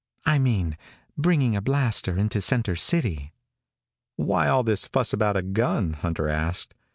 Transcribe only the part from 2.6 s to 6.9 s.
city." "Why all this fuss about a gun?" Hunter asked.